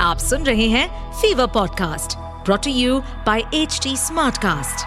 [0.00, 4.86] आप सुन रहे हैं Fever podcast brought to you by H Smartcast.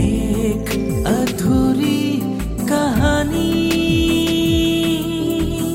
[0.00, 0.70] एक
[1.06, 2.20] अधूरी
[2.68, 3.50] कहानी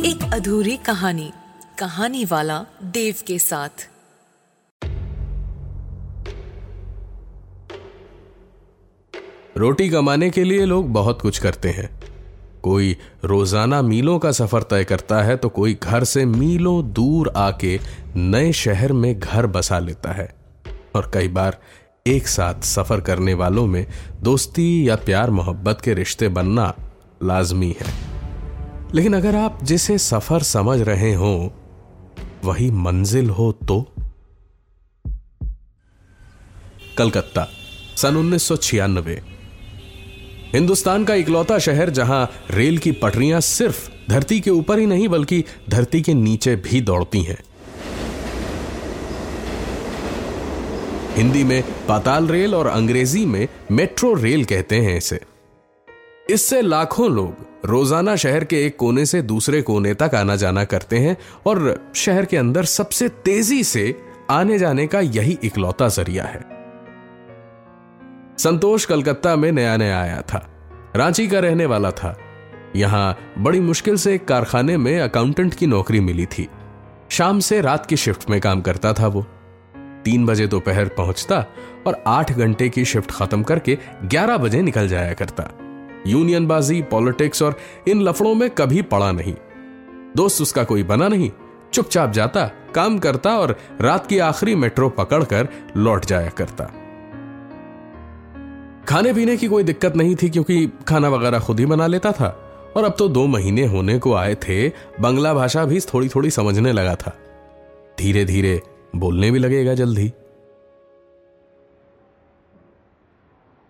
[0.10, 1.32] एक अधूरी कहानी
[1.80, 3.90] कहानी वाला देव के साथ
[9.58, 11.90] रोटी कमाने के लिए लोग बहुत कुछ करते हैं।
[12.64, 12.96] कोई
[13.26, 17.80] रोज़ाना मीलों का सफ़र तय करता है तो कोई घर से मीलों दूर आके
[18.16, 20.28] नए शहर में घर बसा लेता है।
[20.96, 21.58] और कई बार
[22.08, 23.86] एक साथ सफ़र करने वालों में
[24.22, 26.74] दोस्ती या प्यार मोहब्बत के रिश्ते बनना
[27.24, 27.94] लाजमी है।
[28.94, 31.54] लेकिन अगर आप जिसे सफ़र समझ रहे हो,
[32.44, 33.80] वही मंजिल हो तो?
[36.98, 37.48] कलकत्ता,
[37.98, 39.22] सन उन्नीस सौ छियानबे
[40.56, 45.44] हिंदुस्तान का इकलौता शहर जहाँ रेल की पटरियाँ सिर्फ़ धरती के ऊपर ही नहीं, बल्कि
[45.70, 47.38] धरती के नीचे भी दौड़ती हैं।
[51.18, 55.20] हिंदी में पाताल रेल और अंग्रेज़ी में मेट्रो रेल कहते हैं इसे।
[56.30, 61.00] इससे लाखों लोग रोज़ाना शहर के एक कोने से दूसरे कोने तक आना जाना करते
[61.00, 61.18] हैं
[61.48, 63.96] और शहर के अंदर सबसे तेज़ी से
[64.32, 66.55] आने जाने का यही इकलौता ज़रिया है।
[68.38, 70.48] संतोष कलकत्ता में नया नया आया था।
[70.96, 72.18] रांची का रहने वाला था।
[72.76, 76.50] यहाँ बड़ी मुश्किल से एक कारखाने में अकाउंटेंट की नौकरी मिली थी।
[77.10, 79.26] शाम से रात की शिफ्ट में काम करता था वो।
[80.06, 81.46] तीन बजे दोपहर तो पहुँचता
[81.88, 85.44] और आठ घंटे की शिफ्ट खत्म करके ग्यारह बजे निकल जाया करता।
[86.08, 89.36] यूनियनबाजी पॉलिटिक्स और इन लफड़ों में कभी पड़ा नहीं।
[90.16, 91.32] दोस्त उसका कोई बना नहीं,
[91.74, 92.46] चुपचाप जाता,
[92.76, 96.72] काम करता और रात की आखिरी मेट्रो पकड़कर लौट जाया करता।
[98.88, 102.42] खाने पीने की कोई दिक्कत नहीं थी क्योंकि खाना वगैरह खुद ही बना लेता था।
[102.78, 104.70] और अब तो दो महीने होने को आए थे,
[105.00, 107.18] बंगला भाषा भी थोड़ी थोड़ी समझने लगा था।
[108.00, 108.62] धीरे धीरे
[108.96, 110.14] बोलने भी लगेगा जल्दी।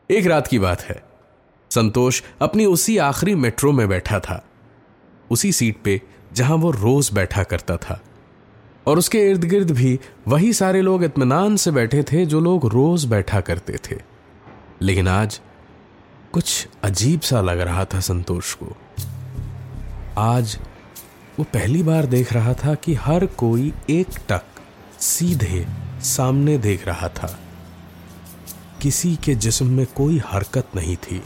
[0.10, 1.04] एक रात की बात है।
[1.72, 4.46] संतोष अपनी उसी आखिरी मेट्रो में बैठा था।
[5.32, 6.02] उसी सीट पे
[6.34, 8.02] जहाँ वो रोज बैठा करता था।
[8.88, 13.06] और उसके इर्द गिर्द भी वही सारे लोग इतमान से बैठे थे जो लोग रोज
[13.06, 14.15] बैठा करते थे।
[14.82, 15.42] लेकिन आज
[16.32, 18.76] कुछ अजीब सा लग रहा था संतोष को।
[20.18, 20.60] आज
[21.40, 24.42] वो पहली बार देख रहा था कि हर कोई एक टक
[25.00, 25.68] सीधे
[26.02, 27.40] सामने देख रहा था।
[28.82, 31.24] किसी के जिस्म में कोई हरकत नहीं थी।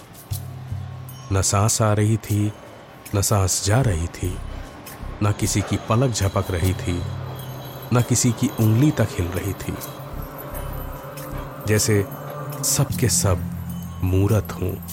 [1.34, 2.54] न सांस आ रही थी,
[3.16, 4.38] न सांस जा रही थी,
[5.24, 7.02] न किसी की पलक झपक रही थी,
[7.94, 9.74] न किसी की उंगली तक हिल रही थी।
[11.68, 12.06] जैसे
[12.64, 13.40] सब के सब
[14.04, 14.84] मूरत हूँ।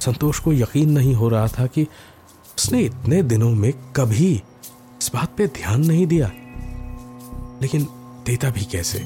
[0.00, 1.82] संतोष को यकीन नहीं हो रहा था कि
[2.58, 4.42] उसने इतने दिनों में कभी
[5.02, 6.32] इस बात पे ध्यान नहीं दिया।
[7.62, 7.82] लेकिन
[8.26, 8.98] देता भी कैसे?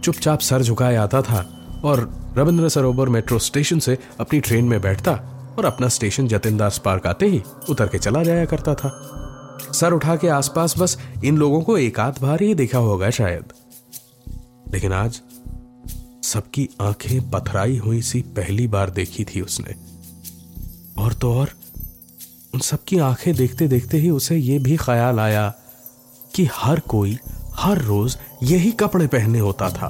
[0.00, 5.12] चुपचाप सर झुकाए आता था और रविंद्र सरोवर मेट्रो स्टेशन से अपनी ट्रेन में बैठता
[5.58, 9.12] और अपना स्टेशन जतिनदास पार्क आते ही उतर के चला जाया करता था।
[9.72, 13.44] सर उठा के आसपास बस इन लोगों को एक आध बार ही देखा होगा शायद।
[14.72, 15.20] लेकिन आज
[16.22, 19.74] सबकी आँखें पथराई हुई सी पहली बार देखी थी उसने।
[21.02, 21.50] और तो और,
[22.54, 25.54] उन सबकी आँखें देखते देखते ही उसे यह भी ख्याल आया
[26.34, 27.18] कि हर कोई,
[27.54, 29.86] हर रोज यही कपड़े पहने होता था।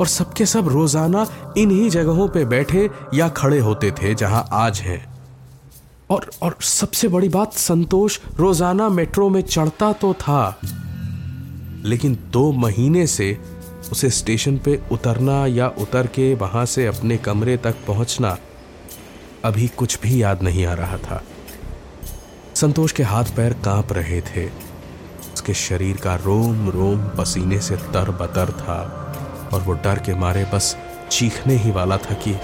[0.00, 1.26] और सबके सब रोज़ाना
[1.58, 5.16] इन्हीं जगहों पे बैठे या खड़े होते थे जहाँ आज हैं।
[6.10, 10.60] और और सबसे बड़ी बात, संतोष रोज़ाना मेट्रो में चढ़ता तो था।
[11.86, 13.38] लेकिन दो महीने से
[13.92, 18.38] उसे स्टेशन पे उतरना या उतर के वहाँ से अपने कमरे तक पहुँचना
[19.44, 21.24] अभी कुछ भी याद नहीं आ रहा था।
[22.54, 24.46] संतोष के हाथ पैर काँप रहे थे।
[25.34, 28.78] उसके शरीर का रोम रोम पसीने से तर बतर था
[29.52, 30.76] और वो डर के मारे बस
[31.10, 32.36] चीखने ही वाला था कि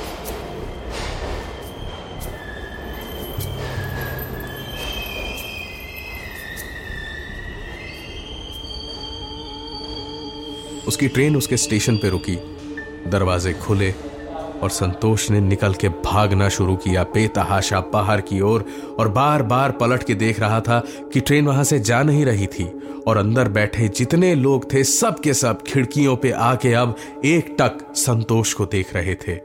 [10.92, 12.36] उसकी ट्रेन उसके स्टेशन पे रुकी।
[13.10, 13.94] दरवाजे खुले
[14.62, 19.42] और संतोष ने निकल के भागना शुरू किया बेतहाशा बाहर की ओर और, और बार
[19.42, 23.16] बार पलट के देख रहा था कि ट्रेन वहाँ से जा नहीं रही थी और
[23.16, 28.52] अंदर बैठे जितने लोग थे सब के सब खिड़कियों पे आके अब एक टक संतोष
[28.52, 29.36] को देख रहे थे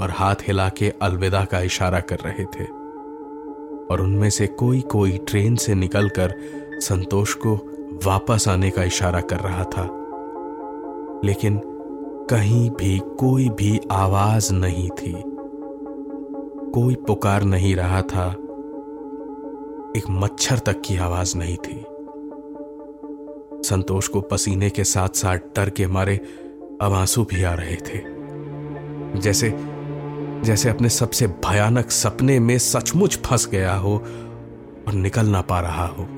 [0.00, 2.64] और हाथ हिला के अलविदा का इशारा कर रहे थे।
[3.90, 6.34] और उनमें से कोई कोई ट्रेन से निकलकर
[6.80, 7.54] संतोष को
[8.04, 9.97] वापस आने का इशारा कर रहा था।
[11.24, 11.60] लेकिन
[12.30, 15.22] कहीं भी कोई भी आवाज़ नहीं थी।
[16.70, 18.32] कोई पुकार नहीं रहा था।
[19.96, 21.84] एक मच्छर तक की आवाज़ नहीं थी।
[23.68, 26.20] संतोष को पसीने के साथ साथ डर के मारे
[26.80, 28.18] अब आँसू भी आ रहे थे।
[29.20, 29.54] जैसे
[30.44, 33.96] जैसे अपने सबसे भयानक सपने में सचमुच फंस गया हो
[34.88, 36.08] और निकल ना पा रहा हो।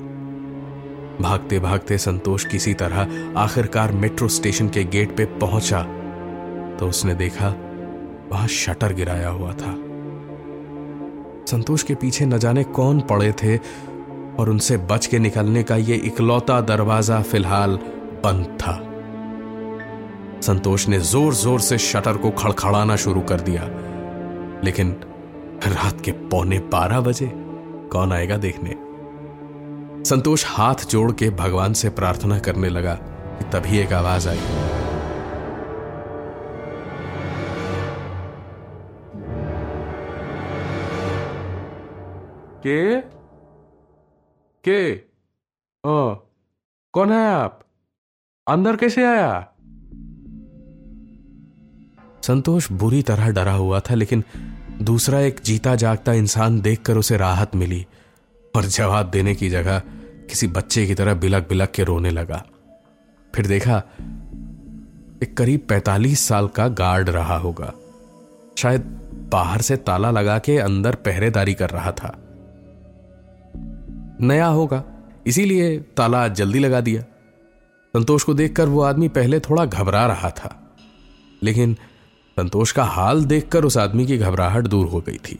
[1.21, 5.81] भागते भागते संतोष किसी तरह आखिरकार मेट्रो स्टेशन के गेट पे पहुँचा
[6.79, 7.49] तो उसने देखा,
[8.31, 9.73] वहाँ शटर गिराया हुआ था।
[11.47, 13.57] संतोष के पीछे न जाने कौन पड़े थे
[14.39, 17.77] और उनसे बच के निकलने का यह इकलौता दरवाज़ा फ़िलहाल
[18.23, 18.77] बंद था।
[20.41, 23.67] संतोष ने ज़ोर ज़ोर से शटर को खड़खड़ाना शुरू कर दिया,
[24.63, 24.95] लेकिन
[25.67, 27.31] रात के पौने बारह बजे
[27.91, 28.75] कौन आएगा देखने?
[30.11, 34.39] संतोष हाथ जोड़ के भगवान से प्रार्थना करने लगा कि तभी एक आवाज़ आई।
[42.67, 43.01] के?
[44.63, 44.95] के?
[45.89, 46.15] ओ
[46.93, 47.65] कौन है आप?
[48.47, 49.53] अंदर कैसे आया?
[52.21, 54.23] संतोष बुरी तरह डरा हुआ था लेकिन
[54.81, 57.87] दूसरा एक जीता जागता इंसान देखकर उसे राहत मिली
[58.55, 59.81] और जवाब देने की जगह
[60.31, 62.45] किसी बच्चे की तरह बिलक बिलक के रोने लगा।
[63.35, 63.83] फिर देखा
[65.23, 67.73] एक करीब 45 साल का गार्ड रहा होगा।
[68.57, 68.81] शायद
[69.31, 72.15] बाहर से ताला लगा के अंदर पहरेदारी कर रहा था।
[74.21, 74.83] नया होगा
[75.27, 77.01] इसीलिए ताला जल्दी लगा दिया।
[77.93, 80.75] संतोष को देखकर वो आदमी पहले थोड़ा घबरा रहा था
[81.43, 81.73] लेकिन
[82.39, 85.39] संतोष का हाल देखकर उस आदमी की घबराहट दूर हो गई थी।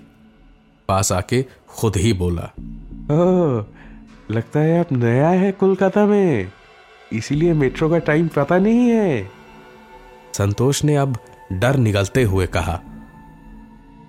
[0.88, 2.52] पास आके खुद ही बोला
[3.12, 3.64] ओ,
[4.30, 6.52] लगता है आप नया है कोलकाता में।
[7.12, 9.30] इसीलिए मेट्रो का टाइम पता नहीं है।
[10.34, 11.18] संतोष ने अब
[11.52, 12.74] डर निगलते हुए कहा।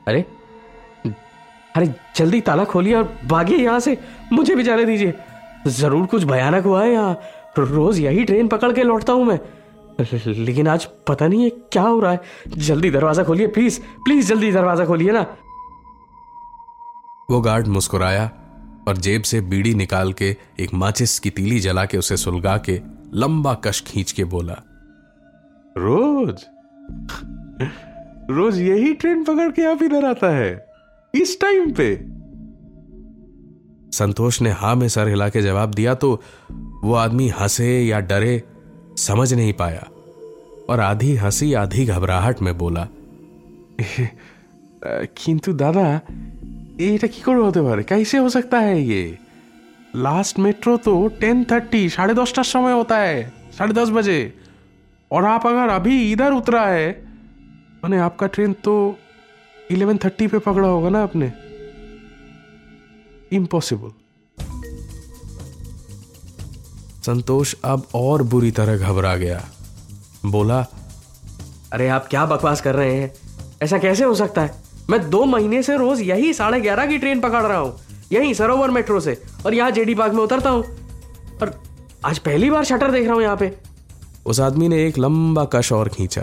[0.09, 0.25] अरे
[1.75, 1.87] अरे
[2.17, 3.97] जल्दी ताला खोलिए और भागिए यहाँ से
[4.32, 5.14] मुझे भी जाने दीजिए।
[5.69, 7.12] ज़रूर कुछ भयानक हुआ है यहाँ।
[7.58, 9.38] रोज यही ट्रेन पकड़ के लौटता हूँ मैं।
[10.26, 12.20] लेकिन आज पता नहीं है क्या हो रहा है।
[12.58, 15.26] जल्दी दरवाज़ा खोलिए प्लीज़ प्लीज़ जल्दी दरवाज़ा खोलिए ना।
[17.29, 18.31] वो गार्ड मुस्कुराया।
[18.88, 22.81] और जेब से बीड़ी निकाल के एक माचिस की तीली जला के उसे सुलगा के
[23.14, 24.62] लंबा कश खींच के बोला
[25.79, 26.44] रोज?
[28.31, 30.67] रोज यही ट्रेन पकड़ के आप इधर आता है?
[31.14, 31.96] इस टाइम पे?
[33.96, 36.23] संतोष ने हा में सर हिला के जवाब दिया तो
[36.84, 38.43] वो आदमी हंसे या डरे
[38.99, 39.88] समझ नहीं पाया
[40.69, 42.88] और आधी हँसी आधी घबराहट में बोला
[44.94, 46.00] किंतु दादा
[46.81, 49.04] এটা কি করে হতে পারে कैसे हो सकता है ये
[49.98, 53.18] लास्ट मेट्रो तो टेन थर्टी साढ़े दसटार समय होता है
[53.58, 54.19] साढ़े दस बजे
[55.12, 56.88] और आप अगर अभी इधर उतरा है
[57.84, 58.74] मैंने आपका ट्रेन तो
[59.72, 61.31] इलेवन थर्टी पे पकड़ा होगा ना आपने
[63.31, 63.92] इम्पॉसिबल
[67.04, 69.44] संतोष अब और बुरी तरह घबरा गया
[70.25, 70.66] बोला
[71.74, 73.12] अरे आप क्या बकवास कर रहे हैं
[73.64, 74.61] ऐसा कैसे हो सकता है
[74.93, 77.77] मैं दो महीने से रोज यही साढ़े ग्यारह की ट्रेन पकड़ रहा हूँ।
[78.12, 79.17] यही सरोवर मेट्रो से
[79.47, 80.65] और यहाँ जेडी पार्क में उतरता हूँ।
[81.43, 81.53] और
[82.06, 83.53] आज पहली बार शटर देख रहा हूँ यहाँ पे।
[84.27, 86.23] उस आदमी ने एक लंबा कश और खींचा।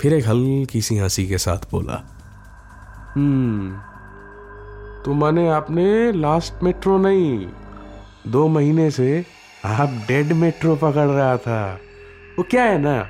[0.00, 2.02] फिर एक हल्की सी हँसी के साथ बोला
[3.14, 3.72] हम्म
[5.04, 7.46] तो माने आपने लास्ट मेट्रो नहीं,
[8.26, 9.24] दो महीने से
[9.64, 11.62] आप डेड मेट्रो पकड़ रहा था।
[12.38, 13.08] वो क्या है ना?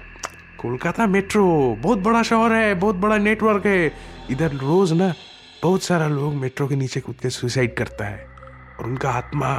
[0.62, 1.44] कोलकाता मेट्रो,
[1.78, 3.92] बहुत बड़ा शहर है, बहुत बड़ा नेटवर्क है।
[4.30, 5.12] इधर रोज ना,
[5.62, 8.26] बहुत सारा लोग मेट्रो के नीचे कूद के सुसाइड करता है,
[8.78, 9.50] और उनका आत्मा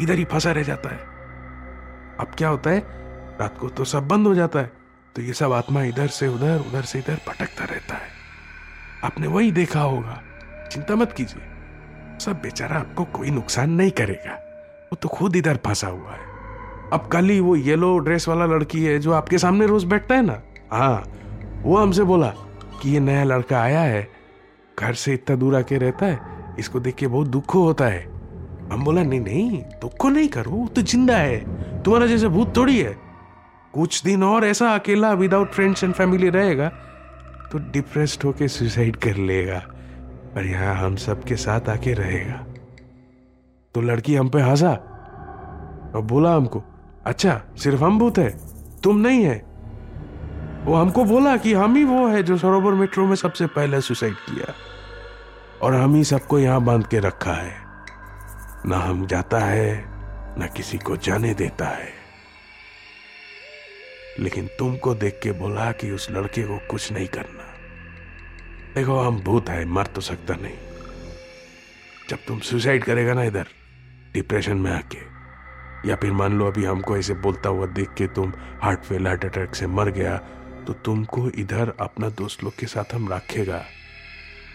[0.00, 0.98] इधर ही फंसा रह जाता है।
[2.20, 2.78] अब क्या होता है?
[3.40, 4.70] रात को तो सब बंद हो जाता है
[5.16, 8.08] तो ये सब आत्मा इधर से उधर उधर से इधर भटकता रहता है।
[9.04, 10.20] आपने वही देखा होगा।
[10.72, 11.42] चिंता मत कीजिए,
[12.20, 14.34] सब बेचारा आपको कोई नुकसान नहीं करेगा।
[14.84, 16.33] वो तो खुद इधर फंसा हुआ है।
[16.94, 20.22] अब कल ही वो येलो ड्रेस वाला लड़की है जो आपके सामने रोज बैठता है
[20.22, 20.40] ना?
[20.72, 21.02] हाँ
[21.62, 22.28] वो हमसे बोला
[22.82, 24.08] कि ये नया लड़का आया है,
[24.76, 26.20] घर से इतना दूर आके रहता है,
[26.58, 28.02] इसको देख के बहुत दुख होता है।
[28.72, 31.38] हम बोला, नहीं नहीं, दुख नहीं करो तो ज़िंदा है,
[31.82, 32.96] तुम्हारा जैसे भूत थोड़ी है।
[33.74, 36.68] कुछ दिन और ऐसा अकेला विदाउट फ्रेंड्स एंड फैमिली रहेगा
[37.52, 39.62] तो डिप्रेस्ड होके सुसाइड कर लेगा,
[40.36, 42.44] और यहाँ हम सबके साथ आके रहेगा।
[43.74, 44.70] तो लड़की हम पे हंसा
[45.94, 46.62] और बोला हमको
[47.06, 48.30] अच्छा सिर्फ़ हम भूत है?
[48.80, 49.54] तुम नहीं है?
[50.64, 54.14] वो हमको बोला कि हम ही वो है जो सरोवर मेट्रो में सबसे पहले सुसाइड
[54.14, 54.54] किया।
[55.62, 57.56] और हम ही सबको यहाँ बाँध के रखा है।
[58.66, 59.84] ना हम जाता है,
[60.38, 61.92] ना किसी को जाने देता है।
[64.18, 67.54] लेकिन तुमको देख के बोला कि उस लड़के को कुछ नहीं करना।
[68.74, 70.58] देखो, हम भूत है, मर तो सकता नहीं।
[72.10, 73.46] जब तुम सुसाइड करेगा ना इधर,
[74.12, 75.13] डिप्रेशन में आके।
[75.86, 79.24] या फिर मान लो अभी हमको ऐसे बोलता हुआ देख के तुम हार्ट फेल हार्ट
[79.24, 80.16] अटैक से मर गया
[80.66, 83.64] तो तुमको इधर अपना दोस्त लोग के साथ हम रखेगा।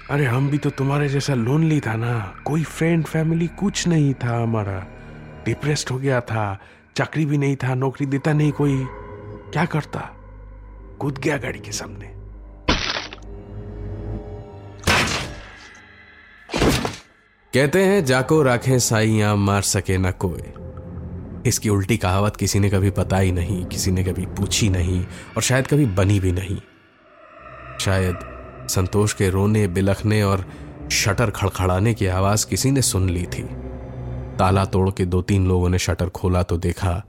[0.09, 4.43] अरे हम भी तो तुम्हारे जैसा लोनली था ना। कोई फ्रेंड फैमिली कुछ नहीं था
[4.43, 4.79] हमारा।
[5.45, 6.59] डिप्रेस्ड हो गया था,
[6.95, 8.85] चाकरी भी नहीं था, नौकरी देता नहीं कोई।
[9.53, 9.99] क्या करता?
[10.99, 12.13] कूद गया गाड़ी के सामने।
[17.53, 20.41] कहते हैं, जाको राखे साइया, मार सके ना कोई।
[21.49, 25.03] इसकी उल्टी कहावत किसी ने कभी ही नहीं, किसी ने कभी पूछी नहीं,
[25.35, 26.57] और शायद कभी बनी भी नहीं।
[27.79, 28.19] शायद
[28.69, 30.45] संतोष के रोने, बिलखने और
[30.91, 33.43] शटर खड़खड़ाने की आवाज़ किसी ने सुन ली थी।
[34.37, 37.03] ताला तोड़ के दो तीन लोगों ने शटर खोला तो देखा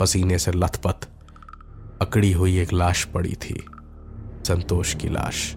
[0.00, 1.08] पसीने से लथपथ,
[2.02, 3.60] अकड़ी हुई एक लाश पड़ी थी,
[4.46, 5.56] संतोष की लाश।